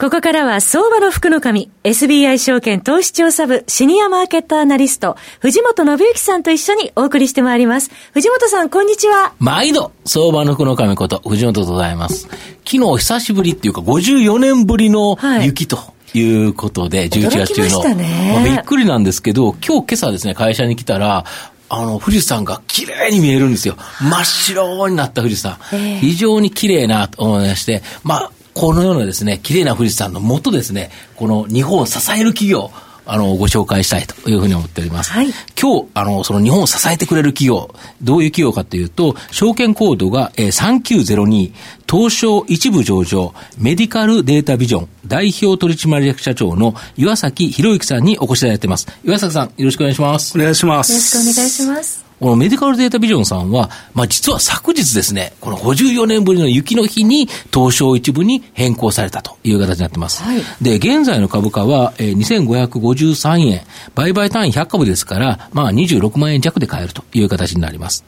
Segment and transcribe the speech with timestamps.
[0.00, 7.90] ここからは相場の福の神、SBI 証券投資調査部シニアマーケットアナリスト、藤本信之さんと一緒にお送りしてまいります。
[8.14, 9.34] 藤本さん、こんにちは。
[9.38, 12.28] 毎度、相場の福の神こと、藤本でございます。
[12.64, 15.78] 昨日久しぶりっていうか、54年ぶりの雪と。
[16.14, 17.94] いうことで、11月中の。
[17.94, 21.26] ね、まあ、びっくりなんですけど、今日今朝ですね、会社に来たら、
[21.68, 23.76] あの、富士山が綺麗に見えるんですよ。
[24.00, 25.58] 真っ白になった富士山。
[26.00, 32.70] 非常に綺麗なと思いまして、まあ、このようなですね、綺麗な富士山のもとですね、この日本を支える企業、
[33.06, 35.12] あの、ご紹介したいというふうに思っております。
[35.12, 41.52] はい、今日、あの、その日本を支えてくれる企業、どういう企業かというと、証券コードが、えー、3902、
[41.90, 48.86] 東証一部上場、メディカルデータビジョン、代表取締役社長の岩崎博之さんにお越しいただいています。
[49.04, 50.38] 岩崎さん、よろしくお願いします。
[50.38, 50.92] お願いします。
[50.92, 52.09] よろしくお願いします。
[52.20, 60.22] このメディカルデータビジョンさんは、まあ実は昨日ですね、この54年ぶりの雪の日に東証一部に変更されたという形になってます。
[60.22, 63.62] はい、で、現在の株価は、えー、2553円、
[63.94, 68.04] 売買単位100株ですから、まあ26万円弱で買えるという形になります。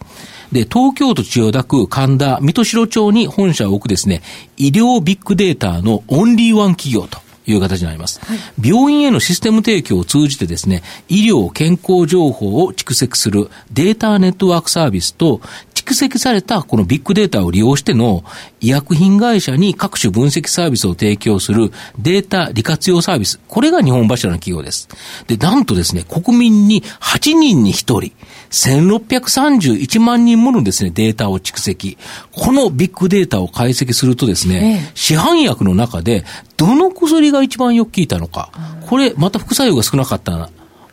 [0.52, 4.20] で、東京都千代田区神田水戸城町に本社を置くですね、
[4.58, 8.20] 医療ビッグデータのオンリーワン企業という形になります。
[8.24, 15.40] はい、病院へのシステム提供を通じてですね、医療健康情報を蓄積するデータネットワークサービスと、
[15.82, 18.22] 蓄積されたこのビッグデータを利用しての
[18.60, 23.40] 医薬品会社に各種分析サービスを提供するデータ利活用サービス。
[23.48, 24.88] これが日本柱の企業です。
[25.26, 28.12] で、なんとですね、国民に8人に1人、
[28.50, 31.98] 1631万人ものですね、データを蓄積。
[32.30, 36.24] このビッグデータを解析するとですね、ええ、市販薬の中で
[36.56, 38.52] どの薬が一番よく効いたのか、
[38.86, 40.50] これまた副作用が少なかった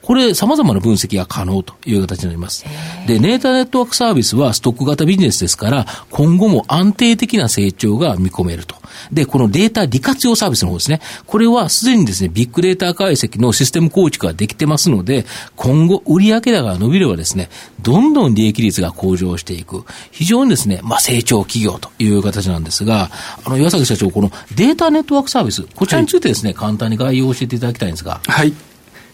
[0.09, 2.65] これ、様々な分析が可能という形になります。
[3.05, 8.75] で、ネータネットワークサービスはストック型ビジネスですから、今後も安定的な成長が見込めると。
[9.13, 10.99] で、このデータ利活用サービスの方ですね。
[11.27, 17.51] これはすでにですね、ビッグデータ解析のシステム構築ができてますので、今後、売上高が伸びればですね、
[17.83, 19.85] どんどん利益率が向上していく。
[20.09, 23.11] 非常にですね、まあ、成長企業という形なんですが、
[23.45, 28.19] あの、岩崎社長、このデータネットワークサービス、こちらについてですね、はい、簡単に概要を教えていただきたいんですが。
[28.25, 28.51] はい。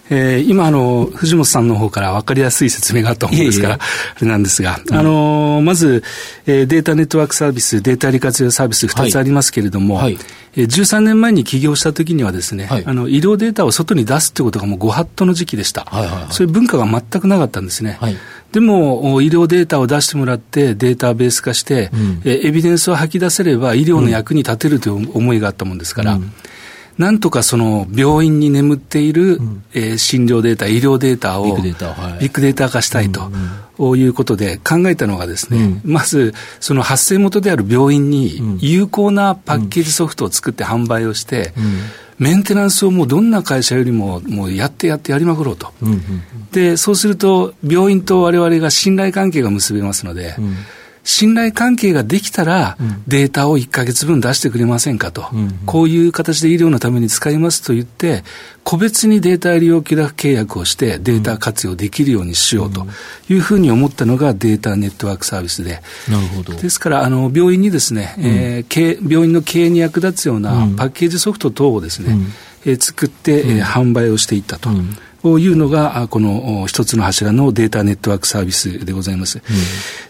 [0.09, 3.79] えー、今あの、藤本さんの方から分かりやすい説明があったものですから、あ
[4.21, 6.03] れなんですが、あのー、まず、
[6.45, 10.03] えー、データネットワークサービス、データ利活用サービス2つありますけれども、はい。
[10.03, 10.17] はい、
[10.57, 15.85] えー、13年前に起業した時にはですね、はい、あの、医療データを外に出すってことがもうご法度の時期でした。
[15.85, 17.97] はいはいはい、そういう文化が全くなかったんですね。
[17.99, 18.15] はい。
[18.51, 26.31] でも、医療データを出してもらって、データベース化して、うん、えエビデンスを吐き出せれば、医療の役に立てるという思いがあったもんですから、うん
[26.97, 33.29] なんとかその病院に眠っている、うん、えー、診療データ、医療データをビッグデータ,、はい、ビッグデータ化したいと。
[33.77, 46.01] いうことで考えたのがですね、うん、まずその発生元である病院に有効なパッケージソフトを作って販売をして、うん、メンテナンスをもうどんな会社よりももうやってやってやりまくろうと、うんうんうん、
[46.53, 50.55] でそうすると病院と我々が信頼関係が結べますので、うん
[51.05, 52.77] 信頼関係ができたら、
[53.07, 58.23] データを1か月分出してくれませんかと、うんうん、こういう形で医療のために使いますと言って、
[58.63, 62.87] 個別にデータ利用契約をして、データ活用できるようにしようと
[63.29, 66.53] いうふうに思ったのがデータネットワークサービスで、なるほど。
[66.53, 72.25] ですからあの、病院にですね、うん、えー、病院の経営に役立つようなパッケージソフト等をですね、うん、
[72.65, 74.71] えー、作って、えー、販売をしていったと。
[75.33, 79.41] ういうのが、この一つの柱のデータネットワークサービスでございます。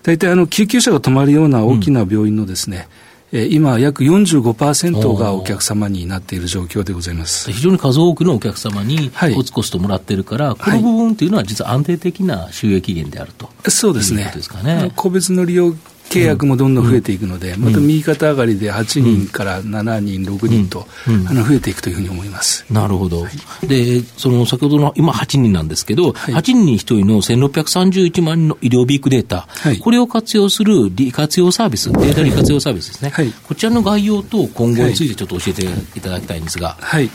[0.03, 2.87] 大体、あの、救急車が止まるような大きな病院のですね、
[3.31, 14.31] うん、今、約45%がお客様になっている状況でございます非常に数多くのお客様にコツコツともらってるから、はい、この部分というのは、実は安定的な収益源であると、そうですね。
[14.33, 14.91] ですかね。
[14.95, 15.75] 個別の利用
[16.09, 22.65] 契約もどんどん増えていくので、うん、また右肩上がりで8人から7人、6人と、あの増えていくというふうに思います。
[22.71, 23.29] なるほど、は
[23.63, 35.65] い、でその先ほどの今、8人なんですけど、はい、8人に1人の1631万人の医療ビッグデータ、はい、これを活用する利活用サービス、データ利活用サービスですね、はい、こちらの概要と今後についてちょっと教えて
[35.97, 36.77] いただきたいんですが。
[36.79, 37.09] はい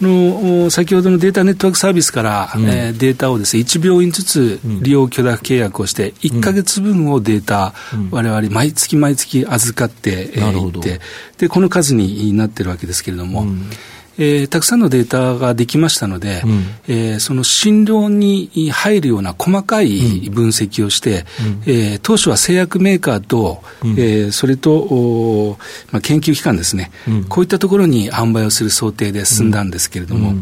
[0.00, 7.74] の先ほどのデータネットワークサービスから、うん、えー、データをです、ね、1病院ずつ利用許諾契約をして、1か月分をデータ、
[8.10, 11.00] われわれ毎月毎月預かってい、って、
[11.38, 13.70] で、この数になってるわけですけれども、うん
[14.18, 25.56] えー、たくさんのデータができましたので、うん、えー、その診療に入るような細かい分析をして、うん、えー、当初は製薬メーカーと、うん、えー、それと、
[25.92, 30.32] まあ、研究機関ですね、うん、こういったところに販売をする想定で進んだんですけれども、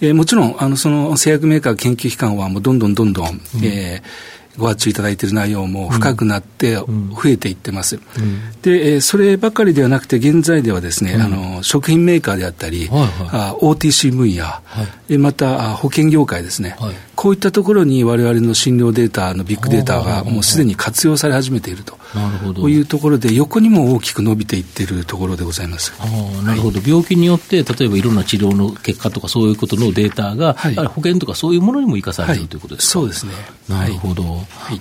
[0.00, 3.26] えー、もちろんあのその製薬メーカー研究機関はもうどんどんどんどん、
[3.62, 6.86] えーご発注いただいている内容も深くなって増
[7.26, 7.96] えていってます。
[7.96, 14.62] うん、で、そればかりではなくて、現在ではですね、うん、あの食品メーカーであったり、はいはい、あ OTC 分野、は
[15.08, 21.98] い、また保険業界ですね、はい、こういったところに我々の診療データのビッグデータがもうすでに活用され始めていると。
[22.14, 22.66] なるほど。
[22.70, 25.92] いうところで、横にも大きく伸びていっているところでございます。
[25.98, 26.06] あ
[26.46, 32.92] なるほど、はい、病気によって、例えばいろんな治療の結果とか、そういうことのデータが、はい、保険とかそういうものにも生かされている、ということですか？
[32.92, 33.32] そうですね。
[33.68, 34.24] なるほど。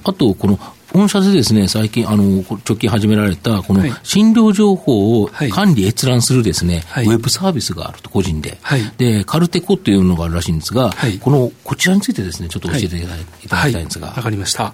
[0.05, 0.57] あと、この
[0.93, 8.57] 御社でですね、最近、あの、直近始められた、この診療情報を管理閲覧するですね、はい、ウェブサービスがあると、個人で。
[8.61, 14.07] はい、で、カルテコっていうのがあるらしいんですが、はい、この、こちらについてですね、ちょっと教えていただきたいんですが。
[14.07, 14.73] わ、かりました。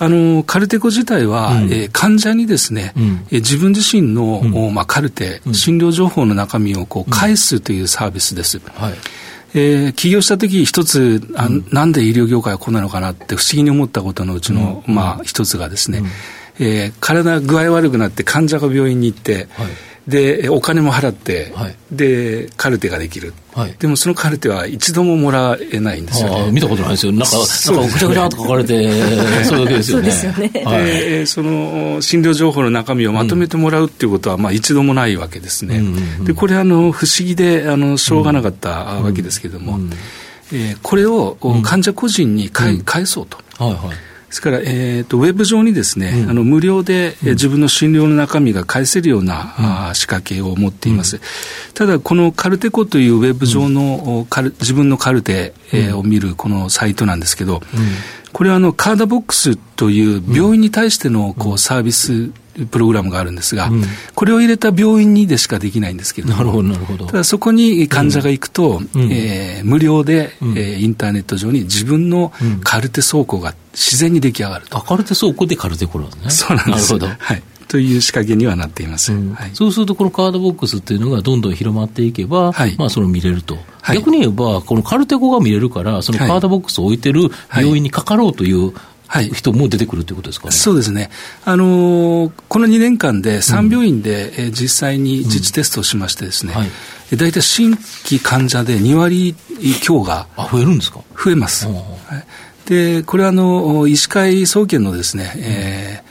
[0.00, 8.60] あのカルテコ自体は、うん、えー、患者にですね、うん、えー、自分自身の、うん、まあ、カルテ、診療情報の中身をこう返すというサービスです。
[8.74, 8.94] はい
[9.54, 16.02] えー、起業した時一つあ、なんで医療業界はこんなのかなって不思議に思ったことのうちの、まあ、一つがですね、
[16.58, 19.66] えー、体具合悪くなって患者が病院に行って、はい
[20.08, 26.52] でお金も払って、はい、でカルテができる、はい、でもそのカルテは一度ももらえないんですよね。
[26.52, 27.12] 見たことないですよ。
[27.12, 28.90] なんかなんかぐちゃぐちゃと書かれて
[29.44, 30.10] そういうわけですよね。
[30.10, 39.90] そうですよね、はい、でその診療情報の中身をまとめてもらうっていうことは、まあ、一度もないわけですね、うんうんうん、でこれあの不思議であのしょうがなかったわけですけれども、うんうん、
[40.52, 43.96] えー、これを患者個人に返,、返そうと、はいはい
[44.34, 51.20] ですから、えーと、ウェブ上にですね、うん、あの無料で、うん、自分の診療の中身が返せるような、うん、仕掛けを持っています。
[51.72, 57.62] ただ、このカルテコというウェブ上の、うん、自分のカルテ、えー、を見るこのサイトなんですけど、
[58.32, 62.32] これはあのカーダボックスという病院に対してのこうサービス
[62.70, 63.82] プログラムがあるんですが、うん、
[64.14, 67.06] これを入れた病院にでしかできないんですけれども、なるほどなるほど。
[67.06, 74.78] ただそこに患者が行くと、うん、えー、無料で、うん、えー、インターネット上に自分のカルテ倉庫が自然に出来上がると。
[74.80, 76.30] カルテ倉庫でカルテコロね。
[76.30, 76.92] そうなんです。
[76.92, 77.24] なるほど。
[77.24, 77.42] はい。
[77.66, 79.34] という仕掛けにはなっています、うん。
[79.34, 88.72] はい、そうすると、このカードボックスっていうのがどんどん広まっていけば、はい、まあ、その見れると、はい、逆に言えば、このカルテコが見れるから、そのカードボックスを置いてる病院にかかろうという、
[89.06, 91.10] はい、人も出てくるということですか、ね、そうですね、
[91.44, 96.70] あのー、この2年間で3病院で、うん、え実際に実地テストをしましてですね、うんはい、
[97.16, 99.34] 大体新規患者で2割
[99.82, 101.00] 強があ増えるんですか？
[101.22, 101.66] 増えます。
[101.66, 106.02] はい、でこれはあの医師会総研のですね、うん、え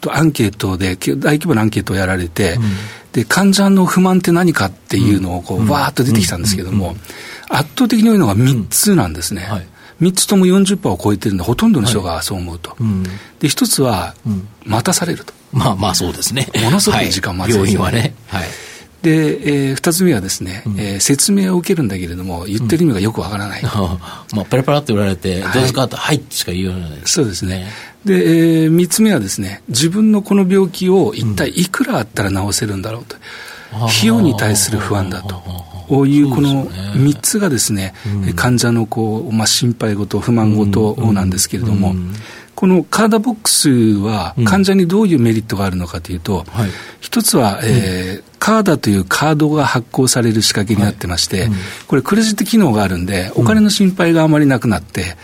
[0.00, 2.62] ー、とアンケートで大規模なアンケートをやられて、うん、
[3.12, 6.96] で患者の不満って何かっていうのをこう、わーっと出てきたんですけども、
[7.48, 9.42] 圧倒的に多いのが3つなんですね。
[9.42, 9.66] はい
[10.02, 12.70] 3つとも40%を超えてるんで、ほとんどの人がそう思うと。
[12.70, 13.10] はいうん、で、
[13.42, 14.14] 1つは、
[14.64, 15.32] 待たされると。
[15.52, 16.48] まあまあそうですね。
[16.64, 18.14] ものすごい時間待つ、ね、病院はね。
[18.26, 18.48] はい。
[19.02, 23.62] で、えー、2つ目はですね、うん、えー、説明を受けるんだけれども、言ってる意味がよくわからない。
[23.62, 25.86] うん、まあ、パラパラって言われて、どうですか？
[25.88, 26.90] と、はいってしか言わない。
[27.04, 27.68] そうですね。
[28.04, 33.16] で、えー、3つ目はですね、自分のこの病気を一体いくらあったら治せるんだろうと。
[33.72, 35.42] 費用に対する不安だと。
[35.92, 37.92] こういうこの3つがですね、
[38.34, 41.94] 患者のこう、まあ、心配事、不満事なんですけれども、
[42.54, 46.46] このカーダボックスは患者にどういうメリットがあるのかというと、
[47.00, 51.50] 一つは、えー、カーダというカードが発行される仕掛けになってまして、
[51.88, 55.16] これクレジット機能があるんで、お金の心配があまりなくなって、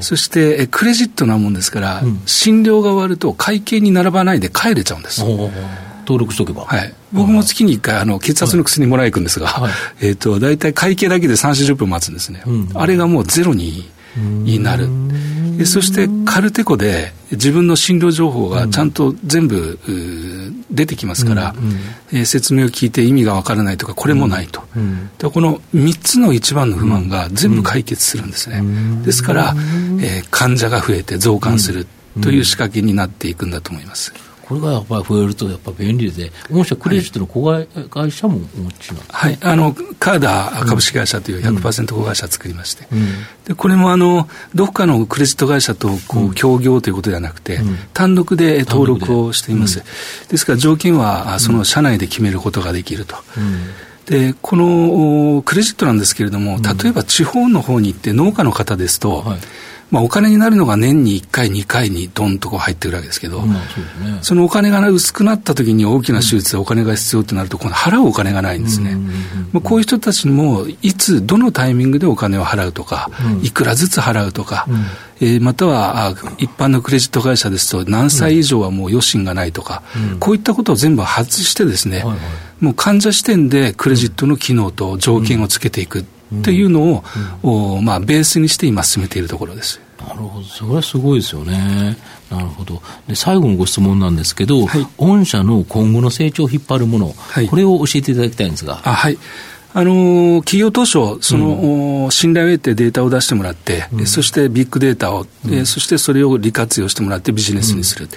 [0.00, 5.22] そしてクレジットなもんですから、診療が終わると会計に並ばないで帰れちゃうんです。
[6.10, 6.64] 登録しとけば。
[6.64, 6.92] はい。
[7.12, 12.42] 僕も月に1回、あの、血圧の薬もらい行くんですが、はい、えっ、と、大体会計だけで3、40分待つんですね。
[12.46, 14.88] うん、あれがもうゼロにになる。
[15.66, 19.78] そしてカルテコで自分の診療情報がちゃんと全部、
[20.70, 21.54] 出てきますから、
[22.12, 24.62] えー、説明を聞いて意味がわからないとかこれもないと、
[25.18, 28.62] でこの3つの一番の不満が全部解決するんですね、
[29.04, 29.54] ですから、
[30.00, 31.86] えー、患者が増えて増加する
[32.22, 34.14] という仕掛けになっていくんだと思います。
[34.50, 37.40] これがやっぱり増えるとやっぱ便利で、御社クレジットの子
[37.88, 43.06] 会社もお持ちなんですか、はい、あのカーダ株式会社という100%子会社作りまして、うん、
[43.44, 49.84] でこれもあのどこかのクレジット会社とこう協業ということではなくて、うん、単独で登録をしています、
[50.28, 53.14] ですから条件はその社内で決めることができると。
[54.06, 59.38] でこのクレジットなんですけれども、例えば地方の方に行って農家の方ですと、はい
[59.90, 63.42] まあ、お金になるのが年に1回、2回にどんとこう入ってくるわけですけど、
[64.22, 68.96] そのお金が薄くなった時に大きな手術でお金が必要となると、今度払うお金がないんですね。
[69.52, 73.10] まあ、こういう人たちも、いつ、どのタイミングでお金を払うとか、
[73.42, 74.66] いくらずつ払うとか、
[75.20, 79.82] えー、または一般のクレジット会社ですと、何歳以上はもう余震がないとか、
[80.18, 82.04] こういったことを全部外してですね、
[82.60, 86.04] もう患者視点でクレジットの機能と条件をつけていく。
[86.34, 87.02] っていうの
[87.42, 89.80] を、うん、まあ、ベースにして今進めているところです。
[90.00, 91.96] なるほど、それはすごいですよね。
[92.30, 92.80] なるほど。
[93.06, 98.80] で、最後のご質問なんですけど、はい、御社の今後の成長を引っ張るもの、はい、これを教えていただきたいんですが。
[98.84, 99.18] あはい。
[99.72, 108.08] あの企業当初、その、うん、信頼を得てデータを出してもらって、うん、そしてビッグデータを、うん、そしてそれを利活用してもらってビジネスにする、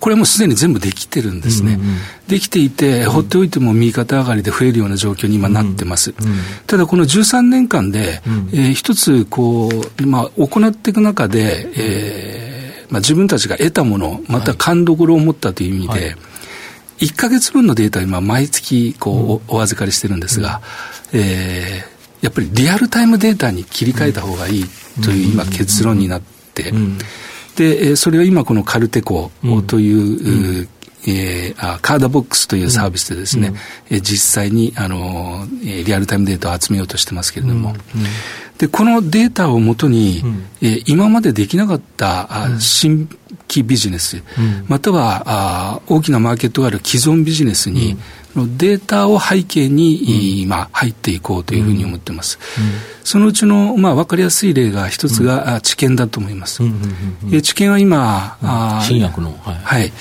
[0.00, 1.78] これはもうすでに全部できてるんですね、
[2.26, 6.14] できていて、放っておいても右肩上がりで増えるような状況に今なってます、
[6.66, 8.20] ただこの13年間で、
[8.52, 12.46] えー、一つこう、まあ、行っていく中で、えー
[12.90, 16.16] まあ、自分たちが得たもの、また勘どころを持ったという意味で、はい。
[16.98, 20.60] 1か月分のデータを今、毎月こうお預かりしてるんですが、
[21.12, 24.64] えー、やっぱりリアルタイムデータに切り替えた方がいい
[25.04, 26.22] という今結論になっ
[26.54, 26.72] て、
[27.56, 29.30] で、それを今このカルテコ
[29.66, 30.68] という、
[31.08, 33.52] えー、カードボックスというサービスでですね、
[33.90, 37.74] うん、実際にあのリアルタイムデータを集めようとしてますけれども、うん。
[37.74, 38.06] うん、
[38.58, 43.08] でこのデータをもとに、うん、えー、今までできなかった新
[43.48, 44.22] 規ビジネス、
[44.66, 47.96] またはあ大きなマーケットがある既存ビジネスに、
[48.44, 52.38] データを背景に、うん、まあ、入っていこうというふうに思ってます。
[52.58, 52.64] うん、
[53.04, 56.62] そのうちの、まあ、分かりやすい例が一つが、治験だと思います。
[57.42, 59.54] 治験は今、あ新薬の、はい。
[59.62, 59.92] はい。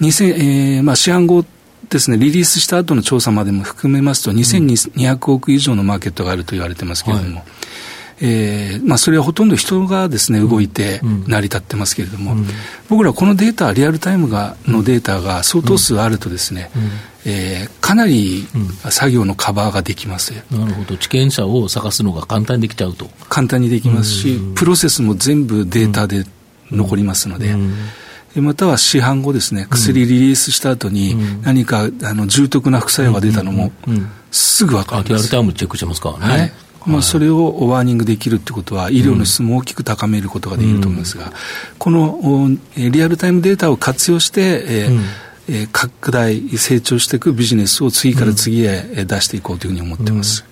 [0.00, 1.44] 2000、えー、まあ、市販後
[1.88, 7.44] ですね、リリースした後の調査までも含めますと、2200億以上のマーケットがあると言われてますけれども、はい。
[8.20, 12.46] えーまあ、それはほとんど人がですね動いて成り立ってますけれども、うん、
[12.88, 16.82] 僕らこのデータリアルタイムがのデータが相当数あるとですね、うん、
[17.30, 18.48] えー、かなり
[18.88, 20.96] 作業のカバーができます、なるほど。
[20.96, 23.10] 知見者を探すのが簡単にできちゃうと。
[23.28, 26.24] 簡単にできますし、プロセスも全部データで
[26.72, 27.54] 残りますので、
[28.36, 33.72] または市販後ですね、薬リリースした後に何かあの重篤な副作用が出たのも、
[34.30, 35.08] すぐ分かります。
[35.08, 36.32] リアルタイムチェックしますからね。
[36.32, 36.52] はい。
[36.86, 41.32] まあ、それをワーニングできるってことは、医療の質も大きく高めることができると思いますが、
[41.78, 50.44] このリアルタイムデータを活用して、えーえー、拡大、成長していくビジネスを次から次へ出していこうというふうに思ってます。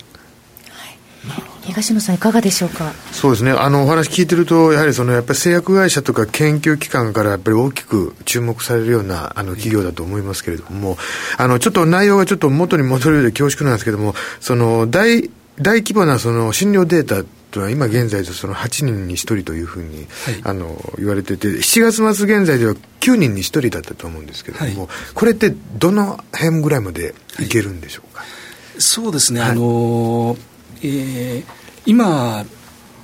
[1.62, 2.92] 東野さん、いかがでしょうか？
[3.10, 10.96] そうですね、あのお話聞いてると、やはりそのやっぱり製薬会社とか研究機関からやっぱり大きく注目されるようなあの企業だと思いますけれども、
[11.36, 15.28] あのちょっと内容がちょっと元に戻るようで恐縮なんですけれども、その大
[15.60, 20.06] 大規模なその診療データというのは今現在でその8人に1人というふうに、はい、
[20.44, 30.36] あの言われてて7月末現在では9人に1人だったと思うんですけれども、はい、これってどの辺ぐらいまでいけるんでしょうか、はい、そうですね、あの
[30.82, 31.44] えー、
[31.86, 32.44] 今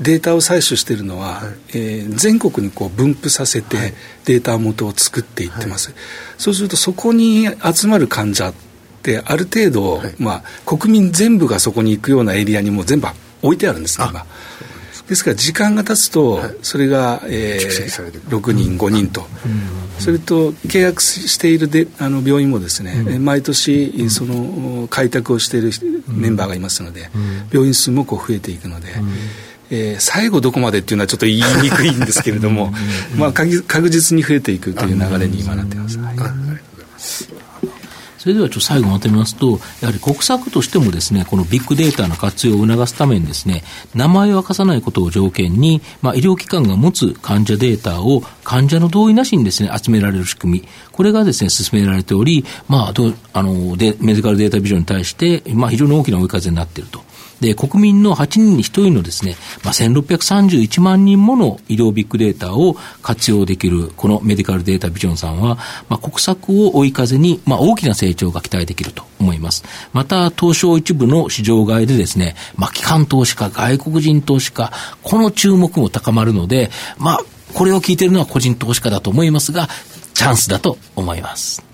[0.01, 3.95] データを採取しているのは、はい、えー、全国にこう分布させて
[4.25, 5.95] データ元を作っていってます、
[6.39, 8.55] そうするとそこに集まる患者っ
[9.03, 13.09] てある程度、はい、まあ、国民全部がそこに行くようなエリアにも全部
[13.43, 14.25] 置いてあるんですね今
[15.09, 19.27] ですから時間が経つと、それが、えー、6人5人と、
[19.99, 25.71] それと契約しているであの病院もですね、うん、毎年その開拓をしている
[26.07, 27.11] メンバーがいますので、
[27.53, 28.89] 病院数もこう増えていくので、
[29.71, 32.73] えー、最後どこまでっていうのはちょっと言いにくいんですけれども、
[33.17, 35.99] まあ、確実に増えていくという流れに今なってます。
[35.99, 36.17] はい
[38.23, 43.65] それではちょっと最後まとめますと、やはり国策としてもですね、このビッグデータの活用を促すためにですね、
[43.97, 52.95] 名前を明かさないことを条件に、まあ、医療機関が持つ患者データを患者の同意なしにですね、集められる仕組み、これがですね、進められており、まあ、
[53.33, 57.03] あのでメディカルデータビジョンに対して、まあ、非常に大きな追い風になっていると。
[57.43, 65.59] で、国民の8人に1人のですね、まあ、1631万人もの医療ビッグデータを活用できる、このメディカルデータビジョンさんは、
[65.91, 69.65] まあ、国策を追い風に、まあ、大きな成長が期待できると思います。
[69.93, 74.73] また、東証一部の市場外でですね、まあ、機関投資家、外国人投資家、
[75.03, 77.21] この注目も高まるので、まあ、
[77.53, 79.69] これを聞いてるのは個人投資家だと思いますが、
[80.15, 81.72] チャンスだと思います。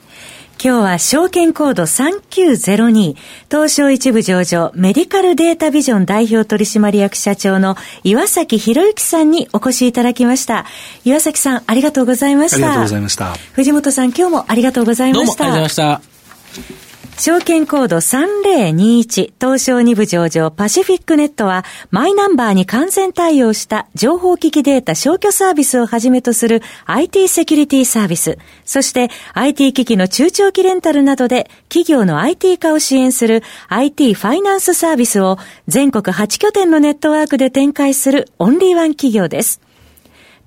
[0.60, 3.14] 今日は証券コード3902
[3.48, 10.66] 東証一部上場メディカルデータビジョン代表取締役社長の岩崎博之さんにお越しいただきました。
[11.04, 12.56] 岩崎さんありがとうございました。
[12.56, 13.34] ありがとうございました。
[13.52, 15.44] 藤本さん今日もありがとうございました。
[15.44, 16.87] どうもありがとうございました。
[17.20, 39.60] 証券コード3021東証2部上場パシフィックネットはマイナンバーに完全対応した情報機器データ消去サービスをはじめとする IT セキュリティサービス、そして IT 機器の中長期レンタルなどで企業の IT 化を支援する IT ファイナンスサービスを全国8拠点のネットワークで展開するオンリーワン企業です。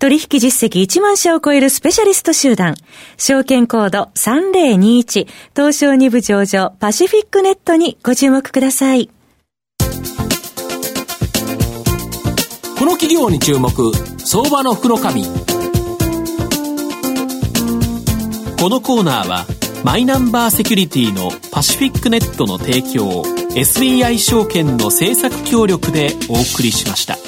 [0.01, 2.75] 取引実績1万社を超えるスペシャリスト集団、
[3.17, 9.12] 証券コード3021、東証2部上場パシフィックネットにご注目ください。
[12.79, 15.24] この企業に注目、相場の福の神。
[15.24, 15.29] こ
[18.70, 19.46] のコーナーは、
[19.84, 23.22] マイナンバーセキュリティのパシフィックネットの提供、
[23.53, 27.20] SBI 証券の政策協力でお送りしました。